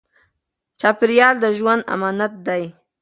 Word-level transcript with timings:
چاپېریال 0.79 1.35
د 1.43 1.45
ژوند 1.57 1.81
امانت 1.95 2.33
دی. 2.47 2.63